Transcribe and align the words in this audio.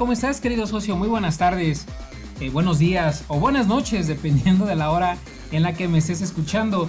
¿Cómo 0.00 0.12
estás, 0.12 0.40
querido 0.40 0.66
socio? 0.66 0.96
Muy 0.96 1.08
buenas 1.08 1.36
tardes, 1.36 1.84
eh, 2.40 2.48
buenos 2.48 2.78
días 2.78 3.24
o 3.28 3.38
buenas 3.38 3.66
noches, 3.66 4.06
dependiendo 4.08 4.64
de 4.64 4.74
la 4.74 4.90
hora 4.92 5.18
en 5.52 5.62
la 5.62 5.74
que 5.74 5.88
me 5.88 5.98
estés 5.98 6.22
escuchando. 6.22 6.88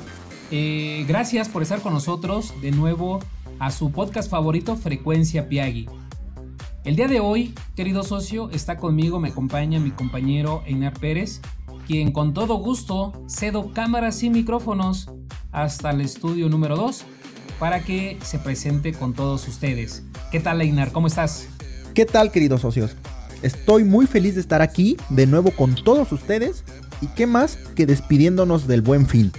Eh, 0.50 1.04
gracias 1.10 1.50
por 1.50 1.62
estar 1.62 1.82
con 1.82 1.92
nosotros 1.92 2.54
de 2.62 2.72
nuevo 2.72 3.20
a 3.60 3.70
su 3.72 3.92
podcast 3.92 4.32
favorito, 4.32 4.78
Frecuencia 4.78 5.50
Piagui. 5.50 5.90
El 6.86 6.96
día 6.96 7.10
de 7.10 7.20
hoy, 7.20 7.54
querido 7.76 8.04
socio, 8.04 8.50
está 8.52 8.78
conmigo, 8.78 9.20
me 9.20 9.28
acompaña 9.28 9.78
mi 9.82 9.92
compañero 9.92 10.64
Einar 10.66 10.94
Pérez, 10.94 11.42
quien 11.88 12.14
con 12.14 12.34
todo 12.34 12.56
gusto 12.60 13.12
cedo 13.28 13.74
cámaras 13.74 14.24
y 14.24 14.30
micrófonos 14.30 15.12
hasta 15.52 15.90
el 15.90 16.00
estudio 16.00 16.48
número 16.48 16.78
2 16.78 17.04
para 17.60 17.84
que 17.84 18.18
se 18.24 18.40
presente 18.40 18.94
con 18.94 19.14
todos 19.14 19.50
ustedes. 19.50 20.02
¿Qué 20.32 20.40
tal, 20.40 20.62
Einar? 20.62 20.94
¿Cómo 20.94 21.08
estás? 21.08 21.50
¿Qué 21.94 22.06
tal 22.06 22.32
queridos 22.32 22.62
socios? 22.62 22.96
Estoy 23.42 23.84
muy 23.84 24.06
feliz 24.06 24.36
de 24.36 24.42
estar 24.42 24.62
aquí 24.62 24.98
de 25.10 25.26
nuevo 25.26 25.52
con 25.52 25.74
todos 25.74 26.12
ustedes 26.12 26.64
y 27.02 27.08
qué 27.08 27.26
más 27.26 27.58
que 27.76 27.88
despidiéndonos 27.88 28.68
del 28.68 28.82
buen 28.82 29.08
fin. 29.08 29.32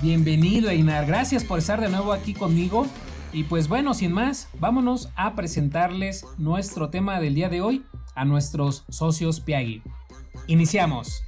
Bienvenido 0.00 0.70
Einar, 0.70 1.06
gracias 1.06 1.44
por 1.44 1.58
estar 1.58 1.80
de 1.80 1.90
nuevo 1.90 2.12
aquí 2.12 2.32
conmigo 2.32 2.86
y 3.32 3.44
pues 3.44 3.68
bueno, 3.68 3.92
sin 3.94 4.12
más, 4.12 4.48
vámonos 4.58 5.10
a 5.16 5.34
presentarles 5.34 6.24
nuestro 6.38 6.88
tema 6.88 7.20
del 7.20 7.34
día 7.34 7.48
de 7.50 7.60
hoy 7.60 7.84
a 8.14 8.24
nuestros 8.24 8.84
socios 8.88 9.40
Piagui. 9.40 9.82
Iniciamos. 10.46 11.22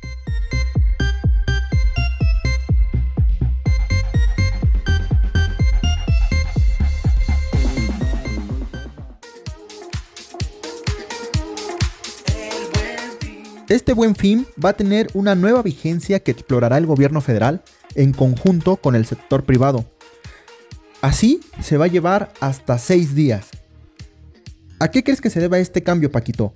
Este 13.68 13.94
buen 13.94 14.14
fin 14.14 14.46
va 14.62 14.70
a 14.70 14.76
tener 14.76 15.08
una 15.14 15.34
nueva 15.34 15.62
vigencia 15.62 16.20
que 16.20 16.32
explorará 16.32 16.76
el 16.76 16.84
gobierno 16.84 17.22
federal 17.22 17.62
en 17.94 18.12
conjunto 18.12 18.76
con 18.76 18.94
el 18.94 19.06
sector 19.06 19.44
privado. 19.44 19.86
Así 21.00 21.40
se 21.62 21.78
va 21.78 21.86
a 21.86 21.88
llevar 21.88 22.30
hasta 22.40 22.76
seis 22.76 23.14
días. 23.14 23.48
¿A 24.80 24.88
qué 24.88 25.02
crees 25.02 25.22
que 25.22 25.30
se 25.30 25.40
deba 25.40 25.58
este 25.58 25.82
cambio, 25.82 26.12
Paquito? 26.12 26.54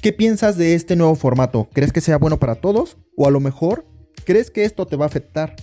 ¿Qué 0.00 0.14
piensas 0.14 0.56
de 0.56 0.74
este 0.74 0.96
nuevo 0.96 1.16
formato? 1.16 1.68
¿Crees 1.70 1.92
que 1.92 2.00
sea 2.00 2.16
bueno 2.16 2.38
para 2.38 2.54
todos? 2.54 2.96
¿O 3.14 3.28
a 3.28 3.30
lo 3.30 3.40
mejor 3.40 3.86
crees 4.24 4.50
que 4.50 4.64
esto 4.64 4.86
te 4.86 4.96
va 4.96 5.04
a 5.04 5.08
afectar? 5.08 5.54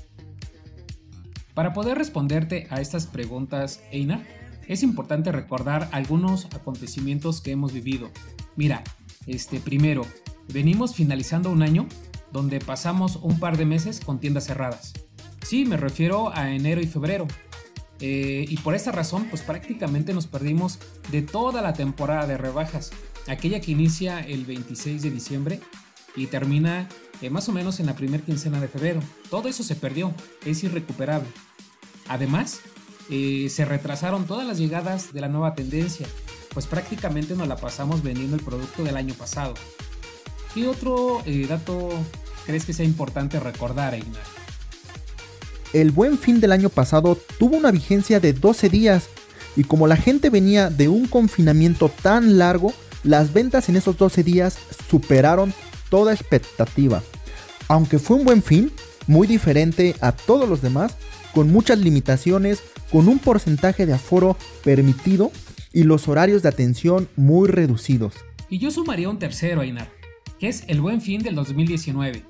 Para 1.56 1.73
poder 1.73 1.97
responderte 1.97 2.67
a 2.70 2.80
estas 2.80 3.08
preguntas, 3.08 3.81
Eina, 3.92 4.23
es 4.67 4.84
importante 4.84 5.31
recordar 5.31 5.90
algunos 5.92 6.45
acontecimientos 6.45 7.42
que 7.42 7.52
hemos 7.52 7.73
vivido. 7.73 8.12
Mira, 8.56 8.84
este 9.25 9.59
primero, 9.59 10.06
venimos 10.53 10.95
finalizando 10.95 11.50
un 11.52 11.61
año 11.61 11.88
donde 12.31 12.59
pasamos 12.59 13.17
un 13.17 13.39
par 13.39 13.58
de 13.58 13.66
meses 13.66 14.00
con 14.00 14.19
tiendas 14.19 14.45
cerradas. 14.45 14.94
Sí, 15.41 15.66
me 15.66 15.78
refiero 15.78 16.36
a 16.36 16.52
enero 16.53 16.81
y 16.81 16.88
febrero. 16.88 17.28
Eh, 18.02 18.45
y 18.47 18.58
por 18.58 18.75
esta 18.75 18.91
razón, 18.91 19.28
pues 19.30 19.41
prácticamente 19.41 20.14
nos 20.14 20.28
perdimos 20.28 20.80
de 21.11 21.22
toda 21.22 21.61
la 21.61 21.73
temporada 21.73 22.28
de 22.28 22.38
rebajas, 22.38 22.91
aquella 23.28 23.59
que 23.59 23.72
inicia 23.72 24.19
el 24.19 24.45
26 24.45 25.02
de 25.02 25.11
diciembre 25.11 25.59
y 26.16 26.28
termina 26.28 26.88
eh, 27.22 27.30
más 27.30 27.50
o 27.50 27.52
menos 27.52 27.80
en 27.80 27.88
la 27.88 27.95
primera 27.95 28.23
quincena 28.23 28.61
de 28.61 28.67
febrero. 28.67 29.02
Todo 29.30 29.50
eso 29.50 29.63
se 29.63 29.75
perdió, 29.75 30.13
es 30.46 30.63
irrecuperable. 30.63 31.28
Además, 32.07 32.62
eh, 33.09 33.47
se 33.50 33.66
retrasaron 33.66 34.25
todas 34.25 34.47
las 34.47 34.57
llegadas 34.57 35.13
de 35.13 35.22
la 35.22 35.28
nueva 35.28 35.56
tendencia, 35.56 36.07
pues 36.53 36.68
prácticamente 36.68 37.35
nos 37.35 37.47
la 37.47 37.57
pasamos 37.57 38.02
vendiendo 38.02 38.35
el 38.35 38.44
producto 38.44 38.84
del 38.84 38.97
año 38.97 39.13
pasado. 39.13 39.56
¿Qué 40.53 40.67
otro 40.67 41.21
eh, 41.27 41.45
dato 41.47 41.89
crees 42.45 42.65
que 42.65 42.73
sea 42.73 42.85
importante 42.85 43.39
recordar, 43.39 43.93
Einar? 43.93 44.23
El 45.73 45.91
buen 45.91 46.17
fin 46.17 46.39
del 46.39 46.51
año 46.51 46.69
pasado 46.69 47.19
tuvo 47.37 47.57
una 47.57 47.69
vigencia 47.69 48.19
de 48.19 48.33
12 48.33 48.69
días 48.69 49.09
y 49.55 49.63
como 49.63 49.85
la 49.85 49.95
gente 49.95 50.31
venía 50.31 50.71
de 50.71 50.87
un 50.87 51.05
confinamiento 51.05 51.89
tan 51.89 52.39
largo, 52.39 52.73
las 53.03 53.31
ventas 53.31 53.69
en 53.69 53.75
esos 53.75 53.97
12 53.97 54.23
días 54.23 54.57
superaron 54.89 55.53
toda 55.89 56.13
expectativa. 56.13 57.03
Aunque 57.67 57.99
fue 57.99 58.17
un 58.17 58.25
buen 58.25 58.41
fin, 58.41 58.71
muy 59.05 59.27
diferente 59.27 59.95
a 60.01 60.11
todos 60.11 60.49
los 60.49 60.63
demás, 60.63 60.95
con 61.35 61.51
muchas 61.51 61.77
limitaciones, 61.77 62.63
con 62.91 63.07
un 63.07 63.19
porcentaje 63.19 63.85
de 63.85 63.93
aforo 63.93 64.35
permitido 64.63 65.31
y 65.71 65.83
los 65.83 66.07
horarios 66.07 66.41
de 66.41 66.49
atención 66.49 67.07
muy 67.16 67.47
reducidos. 67.47 68.16
Y 68.49 68.57
yo 68.57 68.71
sumaría 68.71 69.09
un 69.09 69.19
tercero, 69.19 69.61
Einar 69.61 69.98
que 70.39 70.47
es 70.47 70.63
el 70.67 70.81
buen 70.81 71.01
fin 71.01 71.22
del 71.22 71.35
2019. 71.35 72.23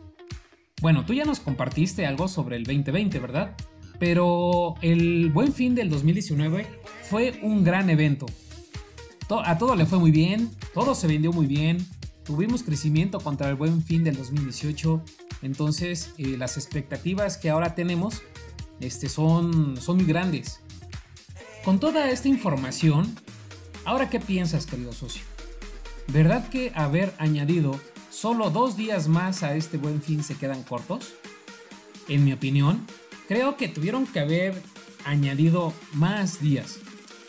Bueno, 0.81 1.05
tú 1.05 1.13
ya 1.13 1.25
nos 1.25 1.39
compartiste 1.39 2.05
algo 2.05 2.27
sobre 2.27 2.55
el 2.55 2.63
2020, 2.63 3.19
¿verdad? 3.19 3.55
Pero 3.99 4.75
el 4.81 5.29
buen 5.29 5.53
fin 5.53 5.75
del 5.75 5.89
2019 5.89 6.65
fue 7.09 7.39
un 7.43 7.63
gran 7.63 7.89
evento. 7.89 8.25
A 9.29 9.57
todo 9.57 9.75
le 9.75 9.85
fue 9.85 9.99
muy 9.99 10.11
bien, 10.11 10.49
todo 10.73 10.95
se 10.95 11.05
vendió 11.05 11.31
muy 11.31 11.45
bien, 11.45 11.85
tuvimos 12.23 12.63
crecimiento 12.63 13.19
contra 13.19 13.47
el 13.49 13.55
buen 13.55 13.83
fin 13.83 14.03
del 14.03 14.15
2018, 14.15 15.03
entonces 15.43 16.13
eh, 16.17 16.35
las 16.37 16.57
expectativas 16.57 17.37
que 17.37 17.51
ahora 17.51 17.75
tenemos 17.75 18.23
este, 18.79 19.07
son, 19.07 19.77
son 19.77 19.97
muy 19.97 20.05
grandes. 20.05 20.61
Con 21.63 21.79
toda 21.79 22.09
esta 22.09 22.27
información, 22.27 23.15
¿ahora 23.85 24.09
qué 24.09 24.19
piensas, 24.19 24.65
querido 24.65 24.93
socio? 24.93 25.21
¿Verdad 26.07 26.49
que 26.49 26.71
haber 26.73 27.13
añadido 27.19 27.79
solo 28.09 28.49
dos 28.49 28.75
días 28.75 29.07
más 29.07 29.43
a 29.43 29.55
este 29.55 29.77
buen 29.77 30.01
fin 30.01 30.23
se 30.23 30.35
quedan 30.35 30.63
cortos? 30.63 31.13
En 32.07 32.25
mi 32.25 32.33
opinión, 32.33 32.85
creo 33.27 33.57
que 33.57 33.67
tuvieron 33.67 34.07
que 34.07 34.19
haber 34.19 34.61
añadido 35.05 35.73
más 35.93 36.41
días. 36.41 36.79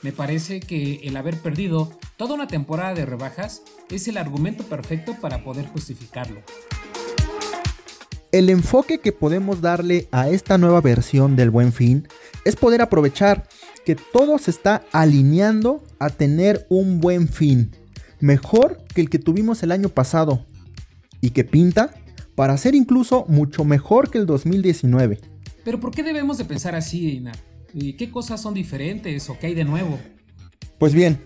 Me 0.02 0.12
parece 0.12 0.60
que 0.60 1.00
el 1.04 1.16
haber 1.16 1.38
perdido 1.38 1.92
toda 2.16 2.34
una 2.34 2.48
temporada 2.48 2.94
de 2.94 3.06
rebajas 3.06 3.62
es 3.90 4.08
el 4.08 4.16
argumento 4.16 4.64
perfecto 4.64 5.16
para 5.20 5.44
poder 5.44 5.66
justificarlo. 5.66 6.40
El 8.32 8.48
enfoque 8.48 8.98
que 8.98 9.12
podemos 9.12 9.60
darle 9.60 10.08
a 10.12 10.28
esta 10.28 10.56
nueva 10.56 10.80
versión 10.80 11.34
del 11.34 11.50
buen 11.50 11.72
fin 11.72 12.08
es 12.44 12.56
poder 12.56 12.80
aprovechar 12.80 13.48
que 13.84 13.96
todo 13.96 14.38
se 14.38 14.52
está 14.52 14.84
alineando 14.92 15.82
a 15.98 16.10
tener 16.10 16.66
un 16.68 17.00
buen 17.00 17.28
fin, 17.28 17.74
mejor 18.20 18.78
que 18.94 19.00
el 19.00 19.10
que 19.10 19.18
tuvimos 19.18 19.62
el 19.62 19.72
año 19.72 19.88
pasado, 19.88 20.46
y 21.20 21.30
que 21.30 21.44
pinta 21.44 21.94
para 22.34 22.56
ser 22.56 22.74
incluso 22.74 23.24
mucho 23.28 23.64
mejor 23.64 24.10
que 24.10 24.18
el 24.18 24.26
2019. 24.26 25.20
Pero 25.64 25.80
¿por 25.80 25.90
qué 25.90 26.02
debemos 26.02 26.38
de 26.38 26.44
pensar 26.44 26.74
así, 26.74 27.08
Einar? 27.08 27.36
¿Y 27.74 27.92
qué 27.94 28.10
cosas 28.10 28.40
son 28.40 28.54
diferentes 28.54 29.28
o 29.28 29.38
qué 29.38 29.48
hay 29.48 29.54
de 29.54 29.64
nuevo? 29.64 29.98
Pues 30.78 30.94
bien, 30.94 31.20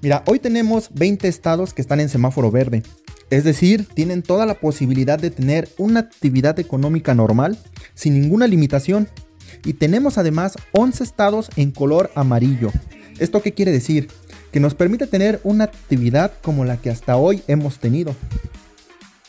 mira, 0.00 0.24
hoy 0.26 0.38
tenemos 0.38 0.90
20 0.94 1.28
estados 1.28 1.74
que 1.74 1.82
están 1.82 2.00
en 2.00 2.08
semáforo 2.08 2.50
verde. 2.50 2.82
Es 3.30 3.44
decir, 3.44 3.86
tienen 3.94 4.22
toda 4.22 4.46
la 4.46 4.54
posibilidad 4.54 5.18
de 5.18 5.30
tener 5.30 5.68
una 5.78 6.00
actividad 6.00 6.58
económica 6.58 7.14
normal 7.14 7.58
sin 7.94 8.20
ninguna 8.20 8.46
limitación. 8.46 9.08
Y 9.64 9.74
tenemos 9.74 10.18
además 10.18 10.56
11 10.72 11.04
estados 11.04 11.50
en 11.56 11.70
color 11.70 12.10
amarillo. 12.14 12.70
¿Esto 13.18 13.42
qué 13.42 13.52
quiere 13.52 13.72
decir? 13.72 14.08
Que 14.52 14.60
nos 14.60 14.74
permite 14.74 15.06
tener 15.06 15.40
una 15.44 15.64
actividad 15.64 16.32
como 16.42 16.64
la 16.64 16.76
que 16.76 16.90
hasta 16.90 17.16
hoy 17.16 17.42
hemos 17.46 17.78
tenido. 17.78 18.14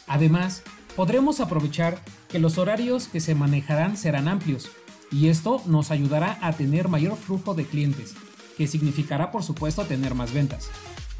Además, 0.08 0.64
podremos 0.96 1.40
aprovechar 1.40 2.00
que 2.30 2.40
los 2.40 2.58
horarios 2.58 3.08
que 3.08 3.20
se 3.20 3.36
manejarán 3.36 3.98
serán 3.98 4.28
amplios 4.28 4.70
y 5.12 5.30
esto 5.30 5.62
nos 5.66 5.92
ayudará 5.92 6.38
a 6.42 6.54
tener 6.54 6.88
mayor 6.88 7.18
flujo 7.18 7.54
de 7.54 7.66
clientes, 7.66 8.14
que 8.58 8.68
significará 8.68 9.32
por 9.32 9.44
supuesto 9.44 9.84
tener 9.86 10.16
más 10.16 10.34
ventas. 10.34 10.70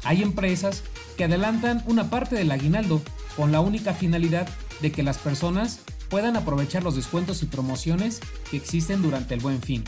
Hay 0.04 0.22
empresas 0.22 0.82
que 1.16 1.24
adelantan 1.24 1.82
una 1.86 2.10
parte 2.10 2.36
del 2.36 2.50
aguinaldo 2.50 3.02
con 3.36 3.52
la 3.52 3.60
única 3.60 3.94
finalidad 3.94 4.48
de 4.80 4.92
que 4.92 5.02
las 5.02 5.18
personas 5.18 5.80
puedan 6.08 6.36
aprovechar 6.36 6.82
los 6.82 6.94
descuentos 6.94 7.42
y 7.42 7.46
promociones 7.46 8.20
que 8.50 8.56
existen 8.56 9.02
durante 9.02 9.34
el 9.34 9.40
buen 9.40 9.60
fin. 9.60 9.84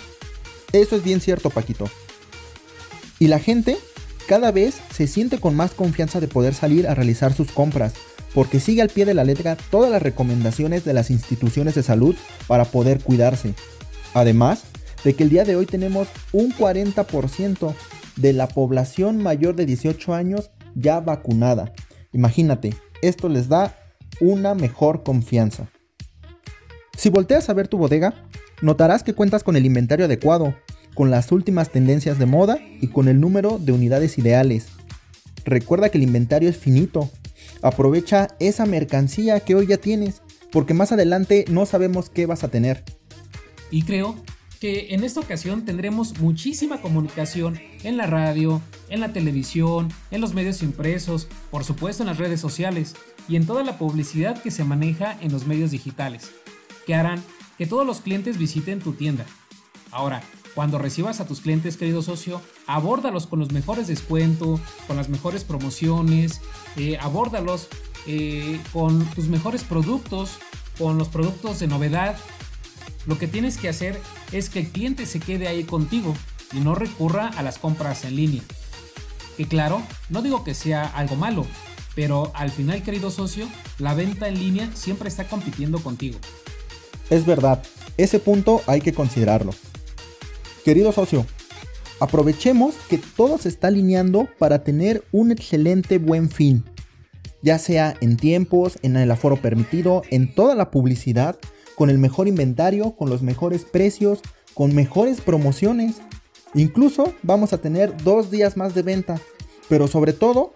Eso 0.72 0.96
es 0.96 1.04
bien 1.04 1.20
cierto, 1.20 1.50
Paquito. 1.50 1.88
Y 3.18 3.28
la 3.28 3.38
gente 3.38 3.78
cada 4.26 4.50
vez 4.52 4.80
se 4.94 5.06
siente 5.06 5.38
con 5.38 5.56
más 5.56 5.72
confianza 5.72 6.20
de 6.20 6.28
poder 6.28 6.54
salir 6.54 6.86
a 6.86 6.94
realizar 6.94 7.32
sus 7.32 7.50
compras 7.50 7.94
porque 8.34 8.60
sigue 8.60 8.82
al 8.82 8.88
pie 8.88 9.04
de 9.04 9.14
la 9.14 9.24
letra 9.24 9.56
todas 9.70 9.90
las 9.90 10.02
recomendaciones 10.02 10.84
de 10.84 10.92
las 10.92 11.10
instituciones 11.10 11.74
de 11.74 11.82
salud 11.82 12.14
para 12.46 12.64
poder 12.64 13.00
cuidarse. 13.00 13.54
Además 14.14 14.64
de 15.04 15.14
que 15.14 15.24
el 15.24 15.30
día 15.30 15.44
de 15.44 15.56
hoy 15.56 15.66
tenemos 15.66 16.08
un 16.32 16.52
40% 16.52 17.74
de 18.16 18.32
la 18.32 18.48
población 18.48 19.22
mayor 19.22 19.56
de 19.56 19.66
18 19.66 20.14
años 20.14 20.50
ya 20.74 21.00
vacunada. 21.00 21.72
Imagínate, 22.12 22.74
esto 23.02 23.28
les 23.28 23.48
da 23.48 23.76
una 24.20 24.54
mejor 24.54 25.02
confianza. 25.02 25.68
Si 26.96 27.10
volteas 27.10 27.48
a 27.48 27.54
ver 27.54 27.68
tu 27.68 27.78
bodega, 27.78 28.14
notarás 28.60 29.02
que 29.02 29.14
cuentas 29.14 29.44
con 29.44 29.56
el 29.56 29.66
inventario 29.66 30.06
adecuado, 30.06 30.54
con 30.94 31.10
las 31.10 31.30
últimas 31.30 31.70
tendencias 31.70 32.18
de 32.18 32.26
moda 32.26 32.58
y 32.80 32.88
con 32.88 33.06
el 33.06 33.20
número 33.20 33.58
de 33.58 33.70
unidades 33.70 34.18
ideales 34.18 34.66
recuerda 35.48 35.88
que 35.88 35.98
el 35.98 36.04
inventario 36.04 36.48
es 36.48 36.56
finito. 36.56 37.10
Aprovecha 37.62 38.28
esa 38.38 38.66
mercancía 38.66 39.40
que 39.40 39.54
hoy 39.54 39.66
ya 39.66 39.78
tienes, 39.78 40.22
porque 40.52 40.74
más 40.74 40.92
adelante 40.92 41.44
no 41.50 41.66
sabemos 41.66 42.10
qué 42.10 42.26
vas 42.26 42.44
a 42.44 42.48
tener. 42.48 42.84
Y 43.70 43.82
creo 43.82 44.16
que 44.60 44.94
en 44.94 45.04
esta 45.04 45.20
ocasión 45.20 45.64
tendremos 45.64 46.18
muchísima 46.18 46.80
comunicación 46.80 47.60
en 47.84 47.96
la 47.96 48.06
radio, 48.06 48.60
en 48.88 49.00
la 49.00 49.12
televisión, 49.12 49.92
en 50.10 50.20
los 50.20 50.34
medios 50.34 50.62
impresos, 50.62 51.28
por 51.50 51.64
supuesto 51.64 52.02
en 52.02 52.08
las 52.08 52.18
redes 52.18 52.40
sociales 52.40 52.94
y 53.28 53.36
en 53.36 53.46
toda 53.46 53.62
la 53.62 53.78
publicidad 53.78 54.40
que 54.42 54.50
se 54.50 54.64
maneja 54.64 55.16
en 55.20 55.32
los 55.32 55.46
medios 55.46 55.70
digitales, 55.70 56.30
que 56.86 56.94
harán 56.94 57.22
que 57.56 57.66
todos 57.66 57.86
los 57.86 58.00
clientes 58.00 58.38
visiten 58.38 58.80
tu 58.80 58.92
tienda. 58.92 59.26
Ahora, 59.90 60.22
cuando 60.54 60.78
recibas 60.78 61.20
a 61.20 61.26
tus 61.26 61.40
clientes, 61.40 61.76
querido 61.76 62.02
socio, 62.02 62.40
abórdalos 62.66 63.26
con 63.26 63.38
los 63.38 63.52
mejores 63.52 63.86
descuentos, 63.86 64.60
con 64.86 64.96
las 64.96 65.08
mejores 65.08 65.44
promociones, 65.44 66.40
eh, 66.76 66.98
abórdalos 67.00 67.68
eh, 68.06 68.60
con 68.72 69.04
tus 69.10 69.28
mejores 69.28 69.64
productos, 69.64 70.38
con 70.78 70.98
los 70.98 71.08
productos 71.08 71.58
de 71.60 71.66
novedad. 71.66 72.16
Lo 73.06 73.18
que 73.18 73.26
tienes 73.26 73.56
que 73.56 73.68
hacer 73.68 74.00
es 74.32 74.50
que 74.50 74.60
el 74.60 74.68
cliente 74.68 75.06
se 75.06 75.20
quede 75.20 75.48
ahí 75.48 75.64
contigo 75.64 76.14
y 76.52 76.60
no 76.60 76.74
recurra 76.74 77.28
a 77.28 77.42
las 77.42 77.58
compras 77.58 78.04
en 78.04 78.16
línea. 78.16 78.42
Que 79.36 79.46
claro, 79.46 79.82
no 80.08 80.22
digo 80.22 80.44
que 80.44 80.54
sea 80.54 80.84
algo 80.84 81.16
malo, 81.16 81.46
pero 81.94 82.32
al 82.34 82.50
final, 82.50 82.82
querido 82.82 83.10
socio, 83.10 83.48
la 83.78 83.94
venta 83.94 84.28
en 84.28 84.38
línea 84.38 84.70
siempre 84.74 85.08
está 85.08 85.28
compitiendo 85.28 85.80
contigo. 85.80 86.18
Es 87.10 87.24
verdad, 87.24 87.62
ese 87.96 88.18
punto 88.18 88.62
hay 88.66 88.80
que 88.80 88.92
considerarlo. 88.92 89.52
Querido 90.68 90.92
socio, 90.92 91.24
aprovechemos 91.98 92.74
que 92.90 92.98
todo 92.98 93.38
se 93.38 93.48
está 93.48 93.68
alineando 93.68 94.28
para 94.38 94.64
tener 94.64 95.02
un 95.12 95.32
excelente 95.32 95.96
buen 95.96 96.28
fin, 96.28 96.62
ya 97.40 97.58
sea 97.58 97.94
en 98.02 98.18
tiempos, 98.18 98.78
en 98.82 98.94
el 98.98 99.10
aforo 99.10 99.40
permitido, 99.40 100.02
en 100.10 100.34
toda 100.34 100.54
la 100.54 100.70
publicidad, 100.70 101.38
con 101.74 101.88
el 101.88 101.96
mejor 101.96 102.28
inventario, 102.28 102.94
con 102.96 103.08
los 103.08 103.22
mejores 103.22 103.64
precios, 103.64 104.20
con 104.52 104.74
mejores 104.74 105.22
promociones. 105.22 106.02
Incluso 106.52 107.14
vamos 107.22 107.54
a 107.54 107.62
tener 107.62 107.96
dos 108.04 108.30
días 108.30 108.58
más 108.58 108.74
de 108.74 108.82
venta, 108.82 109.18
pero 109.70 109.88
sobre 109.88 110.12
todo 110.12 110.52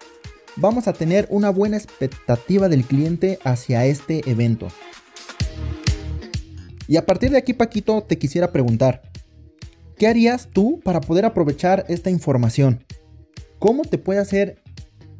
vamos 0.56 0.88
a 0.88 0.92
tener 0.92 1.26
una 1.30 1.48
buena 1.48 1.78
expectativa 1.78 2.68
del 2.68 2.84
cliente 2.84 3.38
hacia 3.44 3.86
este 3.86 4.30
evento. 4.30 4.68
Y 6.86 6.98
a 6.98 7.06
partir 7.06 7.30
de 7.30 7.38
aquí, 7.38 7.54
Paquito, 7.54 8.02
te 8.02 8.18
quisiera 8.18 8.52
preguntar, 8.52 9.10
¿qué 9.96 10.06
harías 10.06 10.48
tú 10.52 10.80
para 10.84 11.00
poder 11.00 11.24
aprovechar 11.24 11.84
esta 11.88 12.10
información? 12.10 12.84
¿Cómo 13.58 13.82
te 13.82 13.98
puede 13.98 14.20
hacer 14.20 14.62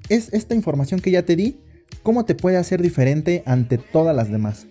es 0.08 0.32
esta 0.32 0.54
información 0.54 1.00
que 1.00 1.10
ya 1.10 1.24
te 1.24 1.36
di? 1.36 1.60
¿Cómo 2.02 2.24
te 2.24 2.34
puede 2.34 2.56
hacer 2.56 2.82
diferente 2.82 3.42
ante 3.46 3.78
todas 3.78 4.14
las 4.14 4.30
demás? 4.30 4.66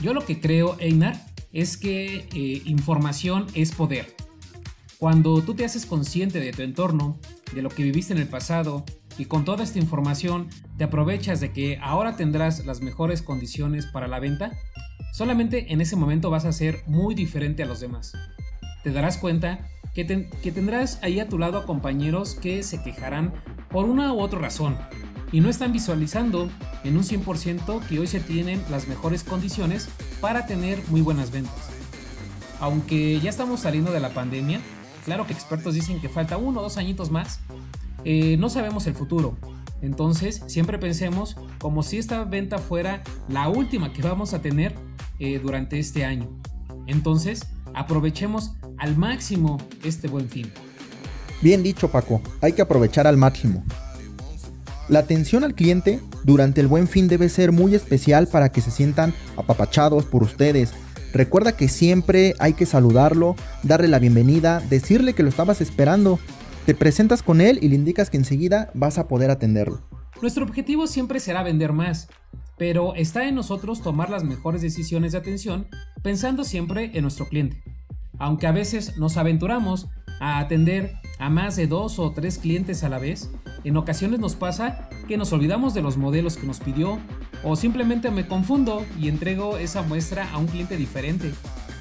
Yo 0.00 0.14
lo 0.14 0.24
que 0.24 0.40
creo, 0.40 0.76
Einar, 0.80 1.20
es 1.52 1.76
que 1.76 2.26
eh, 2.34 2.62
información 2.64 3.46
es 3.54 3.72
poder. 3.72 4.06
Cuando 4.98 5.42
tú 5.42 5.54
te 5.54 5.64
haces 5.64 5.84
consciente 5.84 6.40
de 6.40 6.52
tu 6.52 6.62
entorno, 6.62 7.18
de 7.54 7.62
lo 7.62 7.68
que 7.68 7.82
viviste 7.82 8.12
en 8.12 8.18
el 8.18 8.28
pasado, 8.28 8.84
y 9.18 9.26
con 9.26 9.44
toda 9.44 9.64
esta 9.64 9.78
información 9.78 10.48
te 10.78 10.84
aprovechas 10.84 11.40
de 11.40 11.52
que 11.52 11.78
ahora 11.82 12.16
tendrás 12.16 12.64
las 12.64 12.80
mejores 12.80 13.20
condiciones 13.22 13.86
para 13.86 14.08
la 14.08 14.20
venta, 14.20 14.52
solamente 15.12 15.72
en 15.72 15.80
ese 15.80 15.96
momento 15.96 16.30
vas 16.30 16.44
a 16.44 16.52
ser 16.52 16.82
muy 16.86 17.14
diferente 17.14 17.62
a 17.62 17.66
los 17.66 17.80
demás. 17.80 18.12
Te 18.82 18.92
darás 18.92 19.18
cuenta 19.18 19.60
que, 19.94 20.28
que 20.42 20.52
tendrás 20.52 20.98
ahí 21.02 21.20
a 21.20 21.28
tu 21.28 21.38
lado 21.38 21.58
a 21.58 21.66
compañeros 21.66 22.34
que 22.34 22.62
se 22.62 22.82
quejarán 22.82 23.32
por 23.70 23.86
una 23.86 24.12
u 24.12 24.20
otra 24.20 24.38
razón, 24.38 24.76
y 25.32 25.40
no 25.40 25.48
están 25.48 25.72
visualizando 25.72 26.50
en 26.84 26.96
un 26.96 27.02
100% 27.02 27.86
que 27.86 27.98
hoy 27.98 28.06
se 28.06 28.20
tienen 28.20 28.62
las 28.70 28.86
mejores 28.86 29.24
condiciones 29.24 29.88
para 30.20 30.46
tener 30.46 30.78
muy 30.88 31.00
buenas 31.00 31.30
ventas. 31.30 31.70
Aunque 32.60 33.18
ya 33.18 33.30
estamos 33.30 33.60
saliendo 33.60 33.90
de 33.90 34.00
la 34.00 34.10
pandemia, 34.10 34.60
claro 35.04 35.26
que 35.26 35.32
expertos 35.32 35.74
dicen 35.74 36.00
que 36.00 36.10
falta 36.10 36.36
uno 36.36 36.60
o 36.60 36.62
dos 36.62 36.76
añitos 36.76 37.10
más, 37.10 37.40
eh, 38.04 38.36
no 38.38 38.50
sabemos 38.50 38.86
el 38.86 38.94
futuro. 38.94 39.36
Entonces 39.80 40.44
siempre 40.46 40.78
pensemos 40.78 41.36
como 41.58 41.82
si 41.82 41.98
esta 41.98 42.22
venta 42.24 42.58
fuera 42.58 43.02
la 43.28 43.48
última 43.48 43.92
que 43.92 44.02
vamos 44.02 44.34
a 44.34 44.42
tener 44.42 44.74
eh, 45.18 45.40
durante 45.42 45.78
este 45.78 46.04
año. 46.04 46.28
Entonces 46.86 47.48
aprovechemos 47.74 48.52
al 48.82 48.96
máximo 48.96 49.58
este 49.84 50.08
buen 50.08 50.28
fin. 50.28 50.50
Bien 51.40 51.62
dicho 51.62 51.88
Paco, 51.88 52.20
hay 52.40 52.52
que 52.52 52.62
aprovechar 52.62 53.06
al 53.06 53.16
máximo. 53.16 53.64
La 54.88 54.98
atención 54.98 55.44
al 55.44 55.54
cliente 55.54 56.00
durante 56.24 56.60
el 56.60 56.66
buen 56.66 56.88
fin 56.88 57.06
debe 57.06 57.28
ser 57.28 57.52
muy 57.52 57.76
especial 57.76 58.26
para 58.26 58.50
que 58.50 58.60
se 58.60 58.72
sientan 58.72 59.14
apapachados 59.36 60.04
por 60.04 60.24
ustedes. 60.24 60.72
Recuerda 61.12 61.56
que 61.56 61.68
siempre 61.68 62.34
hay 62.40 62.54
que 62.54 62.66
saludarlo, 62.66 63.36
darle 63.62 63.86
la 63.86 64.00
bienvenida, 64.00 64.60
decirle 64.68 65.12
que 65.12 65.22
lo 65.22 65.28
estabas 65.28 65.60
esperando. 65.60 66.18
Te 66.66 66.74
presentas 66.74 67.22
con 67.22 67.40
él 67.40 67.60
y 67.62 67.68
le 67.68 67.76
indicas 67.76 68.10
que 68.10 68.16
enseguida 68.16 68.72
vas 68.74 68.98
a 68.98 69.06
poder 69.06 69.30
atenderlo. 69.30 69.80
Nuestro 70.20 70.44
objetivo 70.44 70.88
siempre 70.88 71.20
será 71.20 71.44
vender 71.44 71.72
más, 71.72 72.08
pero 72.58 72.96
está 72.96 73.28
en 73.28 73.36
nosotros 73.36 73.80
tomar 73.80 74.10
las 74.10 74.24
mejores 74.24 74.60
decisiones 74.60 75.12
de 75.12 75.18
atención 75.18 75.68
pensando 76.02 76.42
siempre 76.42 76.90
en 76.94 77.02
nuestro 77.02 77.28
cliente. 77.28 77.62
Aunque 78.22 78.46
a 78.46 78.52
veces 78.52 78.98
nos 78.98 79.16
aventuramos 79.16 79.88
a 80.20 80.38
atender 80.38 80.94
a 81.18 81.28
más 81.28 81.56
de 81.56 81.66
dos 81.66 81.98
o 81.98 82.12
tres 82.12 82.38
clientes 82.38 82.84
a 82.84 82.88
la 82.88 83.00
vez, 83.00 83.32
en 83.64 83.76
ocasiones 83.76 84.20
nos 84.20 84.36
pasa 84.36 84.88
que 85.08 85.16
nos 85.16 85.32
olvidamos 85.32 85.74
de 85.74 85.82
los 85.82 85.96
modelos 85.96 86.36
que 86.36 86.46
nos 86.46 86.60
pidió 86.60 87.00
o 87.42 87.56
simplemente 87.56 88.12
me 88.12 88.28
confundo 88.28 88.86
y 88.96 89.08
entrego 89.08 89.58
esa 89.58 89.82
muestra 89.82 90.30
a 90.32 90.38
un 90.38 90.46
cliente 90.46 90.76
diferente. 90.76 91.32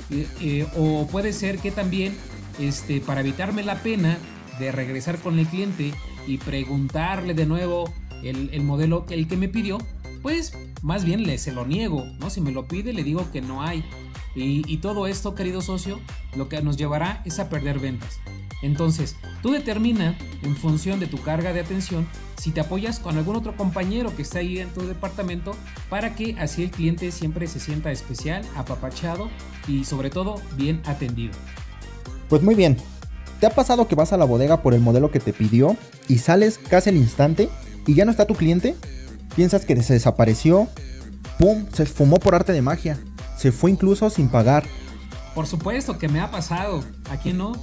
Eh, 0.09 0.65
o 0.75 1.05
puede 1.05 1.31
ser 1.31 1.59
que 1.59 1.69
también 1.69 2.17
este, 2.59 3.01
para 3.01 3.21
evitarme 3.21 3.61
la 3.61 3.75
pena 3.75 4.17
de 4.57 4.71
regresar 4.71 5.19
con 5.19 5.37
el 5.37 5.45
cliente 5.45 5.93
y 6.25 6.39
preguntarle 6.39 7.35
de 7.35 7.45
nuevo 7.45 7.93
el, 8.23 8.49
el 8.51 8.63
modelo 8.63 9.05
el 9.11 9.27
que 9.27 9.37
me 9.37 9.47
pidió, 9.47 9.77
pues 10.23 10.57
más 10.81 11.05
bien 11.05 11.21
le 11.21 11.37
se 11.37 11.51
lo 11.51 11.67
niego, 11.67 12.03
¿no? 12.19 12.31
Si 12.31 12.41
me 12.41 12.51
lo 12.51 12.67
pide 12.67 12.93
le 12.93 13.03
digo 13.03 13.29
que 13.31 13.41
no 13.41 13.61
hay. 13.61 13.85
Y, 14.35 14.77
todo 14.77 15.07
esto, 15.07 15.35
querido 15.35 15.61
socio, 15.61 15.99
lo 16.35 16.47
que 16.47 16.61
nos 16.61 16.77
llevará 16.77 17.21
es 17.25 17.39
a 17.39 17.49
perder 17.49 17.79
ventas. 17.79 18.19
Entonces, 18.61 19.15
tú 19.41 19.51
determina 19.51 20.17
en 20.43 20.55
función 20.55 20.99
de 20.99 21.07
tu 21.07 21.17
carga 21.21 21.51
de 21.51 21.59
atención 21.59 22.07
si 22.37 22.51
te 22.51 22.61
apoyas 22.61 22.99
con 22.99 23.17
algún 23.17 23.35
otro 23.35 23.57
compañero 23.57 24.15
que 24.15 24.21
está 24.21 24.39
ahí 24.39 24.59
en 24.59 24.69
tu 24.69 24.81
departamento 24.87 25.53
para 25.89 26.15
que 26.15 26.35
así 26.39 26.63
el 26.63 26.71
cliente 26.71 27.11
siempre 27.11 27.47
se 27.47 27.59
sienta 27.59 27.91
especial, 27.91 28.43
apapachado 28.55 29.29
y 29.67 29.83
sobre 29.83 30.09
todo 30.09 30.35
bien 30.55 30.81
atendido. 30.85 31.33
Pues 32.29 32.41
muy 32.41 32.55
bien. 32.55 32.77
¿Te 33.39 33.47
ha 33.47 33.55
pasado 33.55 33.87
que 33.87 33.95
vas 33.95 34.13
a 34.13 34.17
la 34.17 34.25
bodega 34.25 34.61
por 34.61 34.75
el 34.75 34.81
modelo 34.81 35.09
que 35.09 35.19
te 35.19 35.33
pidió 35.33 35.75
y 36.07 36.19
sales 36.19 36.59
casi 36.59 36.91
al 36.91 36.97
instante 36.97 37.49
y 37.87 37.95
ya 37.95 38.05
no 38.05 38.11
está 38.11 38.25
tu 38.25 38.35
cliente? 38.35 38.75
Piensas 39.35 39.65
que 39.65 39.81
se 39.81 39.93
desapareció, 39.93 40.67
¡pum! 41.39 41.65
Se 41.73 41.87
fumó 41.87 42.17
por 42.17 42.35
arte 42.35 42.53
de 42.53 42.61
magia. 42.61 42.99
Se 43.41 43.51
fue 43.51 43.71
incluso 43.71 44.07
sin 44.11 44.29
pagar. 44.29 44.65
Por 45.33 45.47
supuesto 45.47 45.97
que 45.97 46.07
me 46.07 46.19
ha 46.19 46.29
pasado. 46.29 46.83
¿A 47.09 47.17
quién 47.17 47.39
no? 47.39 47.53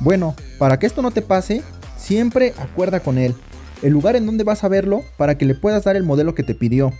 Bueno, 0.00 0.34
para 0.58 0.78
que 0.78 0.86
esto 0.86 1.02
no 1.02 1.10
te 1.10 1.20
pase, 1.20 1.62
siempre 1.98 2.54
acuerda 2.58 3.00
con 3.00 3.18
él 3.18 3.34
el 3.82 3.92
lugar 3.92 4.16
en 4.16 4.24
donde 4.24 4.42
vas 4.42 4.64
a 4.64 4.68
verlo 4.68 5.02
para 5.18 5.36
que 5.36 5.44
le 5.44 5.54
puedas 5.54 5.84
dar 5.84 5.96
el 5.96 6.02
modelo 6.02 6.34
que 6.34 6.44
te 6.44 6.54
pidió. 6.54 6.94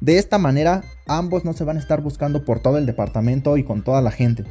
De 0.00 0.18
esta 0.18 0.38
manera, 0.38 0.84
ambos 1.08 1.44
no 1.44 1.52
se 1.52 1.64
van 1.64 1.76
a 1.76 1.80
estar 1.80 2.00
buscando 2.00 2.44
por 2.44 2.60
todo 2.60 2.78
el 2.78 2.86
departamento 2.86 3.56
y 3.56 3.64
con 3.64 3.82
toda 3.82 4.02
la 4.02 4.12
gente. 4.12 4.44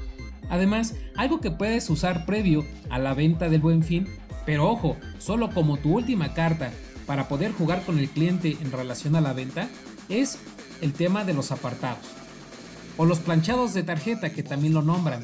Además, 0.50 0.96
algo 1.16 1.40
que 1.40 1.50
puedes 1.50 1.90
usar 1.90 2.26
previo 2.26 2.66
a 2.90 3.00
la 3.00 3.14
venta 3.14 3.48
del 3.48 3.62
buen 3.62 3.84
fin, 3.84 4.06
pero 4.46 4.70
ojo, 4.70 4.98
solo 5.18 5.50
como 5.50 5.78
tu 5.78 5.94
última 5.94 6.34
carta 6.34 6.72
para 7.08 7.30
poder 7.30 7.54
jugar 7.54 7.84
con 7.84 8.00
el 8.00 8.10
cliente 8.10 8.58
en 8.62 8.74
relación 8.74 9.16
a 9.16 9.22
la 9.22 9.32
venta, 9.32 9.70
es 10.10 10.40
el 10.82 10.92
tema 10.92 11.24
de 11.24 11.34
los 11.34 11.54
apartados. 11.54 12.23
O 12.98 13.06
los 13.06 13.20
planchados 13.20 13.74
de 13.74 13.84
tarjeta 13.84 14.32
que 14.32 14.44
también 14.44 14.74
lo 14.74 14.82
nombran. 14.82 15.24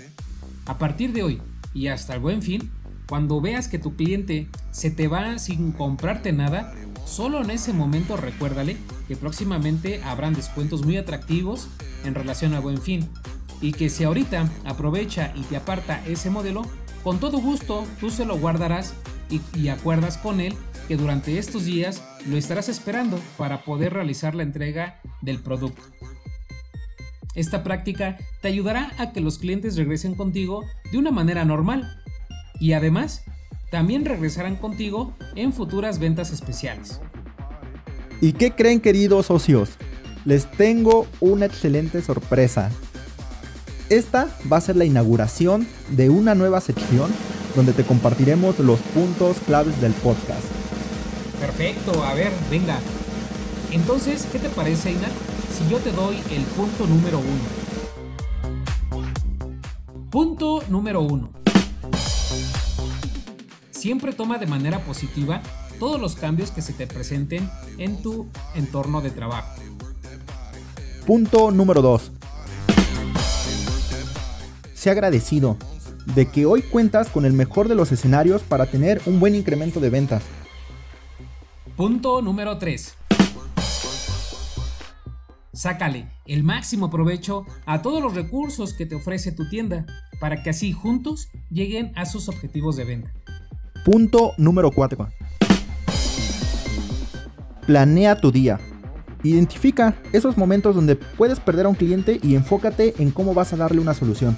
A 0.66 0.78
partir 0.78 1.14
de 1.14 1.24
hoy, 1.24 1.42
y 1.74 1.88
hasta 1.88 2.14
el 2.14 2.20
buen 2.20 2.42
fin, 2.42 2.72
cuando 3.08 3.42
veas 3.42 3.68
que 3.68 3.80
tu 3.80 3.96
cliente 3.96 4.48
se 4.72 4.92
te 4.92 5.08
va 5.08 5.40
sin 5.40 5.72
comprarte 5.72 6.32
nada, 6.32 6.74
solo 7.06 7.42
en 7.42 7.50
ese 7.50 7.74
momento 7.74 8.18
recuérdale 8.18 8.78
que 9.08 9.16
próximamente 9.16 10.04
habrán 10.04 10.34
descuentos 10.34 10.86
muy 10.86 10.98
atractivos 10.98 11.68
en 12.06 12.14
relación 12.14 12.54
al 12.54 12.62
buen 12.62 12.80
fin 12.80 13.10
y 13.62 13.74
que 13.74 13.90
si 13.90 14.04
ahorita 14.04 14.48
aprovecha 14.64 15.34
y 15.36 15.42
te 15.42 15.58
aparta 15.58 16.06
ese 16.06 16.30
modelo, 16.30 16.62
con 17.04 17.20
todo 17.20 17.40
gusto 17.40 17.86
tú 18.00 18.10
se 18.10 18.26
lo 18.26 18.38
guardarás 18.38 18.94
y, 19.56 19.68
acuerdas 19.68 20.18
con 20.18 20.40
él 20.40 20.56
que 20.88 20.98
durante 20.98 21.38
estos 21.38 21.66
días 21.66 22.04
lo 22.26 22.36
estarás 22.36 22.68
esperando 22.68 23.20
para 23.38 23.64
poder 23.64 23.94
realizar 23.94 24.34
la 24.34 24.44
entrega 24.44 25.00
del 25.22 25.40
producto. 25.40 25.84
Esta 27.40 27.64
práctica 27.64 28.18
te 28.42 28.50
ayudará 28.50 28.92
a 28.98 29.14
que 29.14 29.22
los 29.22 29.38
clientes 29.38 29.78
regresen 29.78 30.14
contigo 30.14 30.66
de 30.92 30.98
una 30.98 31.10
manera 31.10 31.46
normal 31.46 31.90
y 32.60 32.74
además 32.74 33.24
también 33.72 34.04
regresarán 34.04 34.58
contigo 34.58 35.16
en 35.36 35.54
futuras 35.54 36.00
ventas 36.00 36.34
especiales. 36.34 37.00
¿Y 38.20 38.34
qué 38.34 38.52
creen 38.52 38.82
queridos 38.82 39.28
socios? 39.28 39.70
Les 40.26 40.52
tengo 40.52 41.08
una 41.22 41.46
excelente 41.46 42.02
sorpresa. 42.02 42.72
Esta 43.88 44.28
va 44.52 44.58
a 44.58 44.62
ser 44.62 44.76
la 44.76 44.84
inauguración 44.84 45.66
de 45.92 46.10
una 46.10 46.36
nueva 46.36 46.60
sección 46.60 47.10
donde 47.56 47.72
te 47.72 47.86
compartiremos 47.86 48.60
los 48.60 48.82
puntos 48.82 49.38
claves 49.46 49.80
del 49.80 49.94
podcast. 49.94 50.44
Perfecto, 51.40 52.04
a 52.04 52.16
ver, 52.16 52.34
venga. 52.52 52.78
Entonces, 53.72 54.28
¿qué 54.30 54.40
te 54.40 54.50
parece, 54.50 54.92
Ina? 54.92 55.08
Si 55.60 55.70
yo 55.70 55.78
te 55.80 55.92
doy 55.92 56.16
el 56.32 56.44
punto 56.44 56.88
número 56.88 57.20
uno. 57.20 57.44
Punto 60.10 60.64
número 60.70 61.02
uno. 61.02 61.32
Siempre 63.70 64.14
toma 64.14 64.38
de 64.38 64.48
manera 64.48 64.80
positiva 64.80 65.42
todos 65.78 66.00
los 66.00 66.16
cambios 66.16 66.52
que 66.52 66.62
se 66.62 66.72
te 66.72 66.88
presenten 66.88 67.50
en 67.78 68.02
tu 68.02 68.28
entorno 68.56 69.02
de 69.02 69.12
trabajo. 69.12 69.62
Punto 71.06 71.52
número 71.52 71.82
2 71.82 72.14
sea 74.80 74.94
agradecido 74.94 75.58
de 76.16 76.32
que 76.32 76.46
hoy 76.46 76.62
cuentas 76.62 77.10
con 77.10 77.26
el 77.26 77.34
mejor 77.34 77.68
de 77.68 77.76
los 77.76 77.92
escenarios 77.92 78.42
para 78.44 78.66
tener 78.66 79.02
un 79.06 79.20
buen 79.20 79.36
incremento 79.36 79.82
de 79.82 79.90
ventas. 79.90 80.24
Punto 81.76 82.22
número 82.22 82.58
3. 82.58 82.99
Sácale 85.60 86.08
el 86.26 86.46
máximo 86.46 86.90
provecho 86.90 87.46
a 87.66 87.82
todos 87.82 88.02
los 88.02 88.16
recursos 88.16 88.74
que 88.74 88.86
te 88.86 88.96
ofrece 88.96 89.34
tu 89.34 89.50
tienda 89.50 89.86
para 90.22 90.42
que 90.42 90.52
así 90.52 90.72
juntos 90.72 91.28
lleguen 91.50 91.92
a 91.98 92.06
sus 92.06 92.30
objetivos 92.30 92.78
de 92.78 92.86
venta. 92.86 93.12
Punto 93.84 94.32
número 94.38 94.72
4. 94.72 95.10
Planea 97.68 98.22
tu 98.22 98.32
día. 98.32 98.58
Identifica 99.22 99.98
esos 100.14 100.38
momentos 100.38 100.76
donde 100.76 100.96
puedes 100.96 101.42
perder 101.42 101.66
a 101.66 101.70
un 101.70 101.76
cliente 101.76 102.22
y 102.24 102.36
enfócate 102.36 102.94
en 102.98 103.12
cómo 103.12 103.34
vas 103.34 103.52
a 103.52 103.58
darle 103.58 103.82
una 103.82 103.94
solución. 103.94 104.38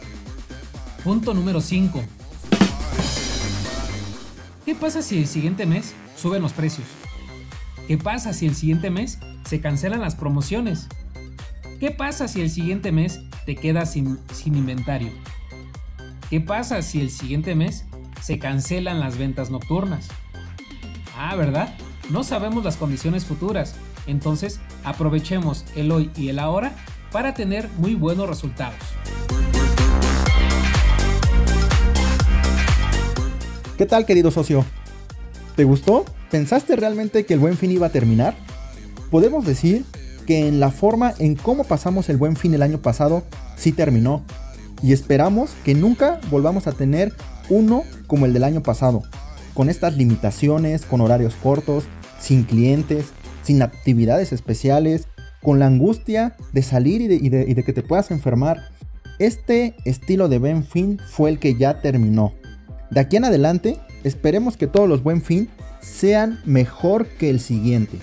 Punto 1.04 1.36
número 1.36 1.62
5. 1.62 2.02
¿Qué 4.66 4.74
pasa 4.74 5.04
si 5.04 5.20
el 5.20 5.28
siguiente 5.28 5.68
mes 5.68 5.94
suben 6.18 6.42
los 6.42 6.54
precios? 6.54 6.88
¿Qué 7.88 8.00
pasa 8.00 8.34
si 8.34 8.48
el 8.48 8.56
siguiente 8.56 8.90
mes 8.90 9.20
se 9.46 9.62
cancelan 9.62 10.02
las 10.02 10.16
promociones? 10.16 10.88
¿Qué 11.82 11.90
pasa 11.90 12.28
si 12.28 12.42
el 12.42 12.52
siguiente 12.52 12.92
mes 12.92 13.22
te 13.44 13.56
quedas 13.56 13.94
sin, 13.94 14.20
sin 14.32 14.54
inventario? 14.54 15.10
¿Qué 16.30 16.40
pasa 16.40 16.84
si 16.84 17.02
el 17.02 17.10
siguiente 17.10 17.56
mes 17.56 17.86
se 18.22 18.38
cancelan 18.38 19.00
las 19.00 19.18
ventas 19.18 19.50
nocturnas? 19.50 20.08
Ah, 21.18 21.36
¿verdad? 21.36 21.74
No 22.12 22.24
sabemos 22.24 22.64
las 22.64 22.78
condiciones 22.78 23.26
futuras, 23.26 23.74
entonces 24.06 24.60
aprovechemos 24.84 25.66
el 25.76 25.92
hoy 25.92 26.12
y 26.16 26.30
el 26.30 26.38
ahora 26.38 26.76
para 27.12 27.34
tener 27.34 27.68
muy 27.80 27.96
buenos 27.96 28.30
resultados. 28.30 28.78
¿Qué 33.76 33.88
tal, 33.88 34.06
querido 34.06 34.30
socio? 34.30 34.64
¿Te 35.56 35.64
gustó? 35.64 36.06
¿Pensaste 36.30 36.76
realmente 36.76 37.26
que 37.26 37.34
el 37.34 37.40
buen 37.40 37.58
fin 37.58 37.72
iba 37.72 37.88
a 37.88 37.92
terminar? 37.92 38.36
Podemos 39.10 39.48
decir 39.48 39.84
que 40.22 40.48
en 40.48 40.60
la 40.60 40.72
forma 40.72 41.14
en 41.20 41.36
cómo 41.36 41.64
pasamos 41.64 42.10
el 42.10 42.18
buen 42.18 42.36
fin 42.36 42.54
el 42.54 42.62
año 42.62 42.80
pasado, 42.80 43.24
sí 43.56 43.72
terminó. 43.72 44.24
Y 44.82 44.94
esperamos 44.94 45.52
que 45.64 45.76
nunca 45.76 46.20
volvamos 46.30 46.68
a 46.68 46.72
tener 46.72 47.14
uno 47.50 47.84
como 48.08 48.26
el 48.26 48.34
del 48.34 48.44
año 48.44 48.64
pasado, 48.64 49.04
con 49.54 49.70
estas 49.70 49.98
limitaciones, 49.98 50.86
con 50.86 51.02
horarios 51.02 51.36
cortos, 51.36 51.84
sin 52.20 52.44
clientes, 52.44 53.06
sin 53.44 53.62
actividades 53.62 54.32
especiales, 54.32 55.08
con 55.42 55.60
la 55.60 55.68
angustia 55.68 56.36
de 56.54 56.62
salir 56.62 57.02
y 57.02 57.08
de, 57.08 57.46
y 57.48 57.54
de 57.54 57.64
que 57.64 57.74
te 57.74 57.84
puedas 57.84 58.12
enfermar. 58.12 58.70
Este 59.20 59.76
estilo 59.86 60.30
de 60.30 60.40
buen 60.40 60.64
fin 60.64 61.00
fue 61.10 61.30
el 61.30 61.40
que 61.40 61.56
ya 61.56 61.82
terminó. 61.82 62.34
De 62.90 63.00
aquí 63.00 63.18
en 63.18 63.26
adelante, 63.26 63.80
esperemos 64.04 64.58
que 64.58 64.68
todos 64.68 64.90
los 64.90 65.04
buen 65.04 65.22
fin 65.22 65.50
sean 65.82 66.40
mejor 66.46 67.08
que 67.08 67.30
el 67.30 67.40
siguiente. 67.40 67.98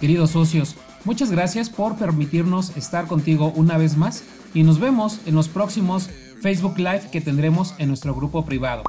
Queridos 0.00 0.30
socios, 0.30 0.76
muchas 1.04 1.30
gracias 1.30 1.70
por 1.70 1.96
permitirnos 1.96 2.76
estar 2.76 3.06
contigo 3.06 3.52
una 3.56 3.78
vez 3.78 3.96
más 3.96 4.24
y 4.54 4.62
nos 4.62 4.80
vemos 4.80 5.20
en 5.26 5.34
los 5.34 5.48
próximos 5.48 6.10
Facebook 6.40 6.78
Live 6.78 7.08
que 7.10 7.20
tendremos 7.20 7.74
en 7.78 7.88
nuestro 7.88 8.14
grupo 8.14 8.44
privado. 8.44 8.82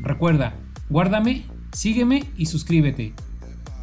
Recuerda, 0.00 0.54
guárdame, 0.90 1.44
sígueme 1.72 2.24
y 2.36 2.46
suscríbete. 2.46 3.14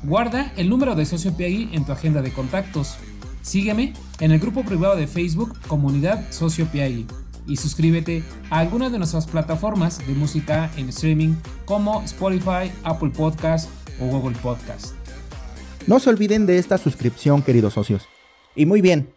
Guarda 0.04 0.52
el 0.58 0.70
número 0.70 0.96
de 0.96 1.06
Socio 1.06 1.36
PI 1.36 1.70
en 1.74 1.86
tu 1.86 1.92
agenda 1.92 2.22
de 2.22 2.32
contactos. 2.32 2.98
Sígueme 3.42 3.94
en 4.20 4.32
el 4.32 4.40
grupo 4.40 4.64
privado 4.64 4.96
de 4.96 5.08
Facebook 5.08 5.58
Comunidad 5.68 6.32
Socio 6.32 6.68
PI 6.68 7.08
y 7.48 7.58
suscríbete 7.58 8.24
a 8.50 8.60
alguna 8.60 8.90
de 8.90 8.98
nuestras 8.98 9.26
plataformas 9.26 10.06
de 10.06 10.14
música 10.14 10.70
en 10.78 10.90
streaming 10.90 11.36
como 11.66 12.02
Spotify, 12.04 12.72
Apple 12.84 13.10
Podcast 13.10 13.70
o 14.00 14.06
Google 14.06 14.38
Podcast. 14.42 15.01
No 15.88 16.00
se 16.00 16.10
olviden 16.10 16.46
de 16.46 16.58
esta 16.58 16.78
suscripción, 16.78 17.42
queridos 17.42 17.74
socios. 17.74 18.08
Y 18.56 18.66
muy 18.66 18.82
bien, 18.82 19.14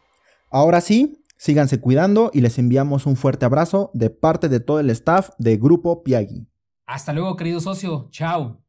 ahora 0.50 0.80
sí, 0.80 1.22
síganse 1.36 1.80
cuidando 1.80 2.30
y 2.32 2.40
les 2.40 2.58
enviamos 2.58 3.06
un 3.06 3.16
fuerte 3.16 3.44
abrazo 3.44 3.90
de 3.92 4.10
parte 4.10 4.48
de 4.48 4.60
todo 4.60 4.80
el 4.80 4.90
staff 4.90 5.30
de 5.38 5.56
Grupo 5.56 6.02
Piagui. 6.02 6.48
Hasta 6.86 7.12
luego, 7.12 7.36
querido 7.36 7.60
socio. 7.60 8.08
Chao. 8.10 8.63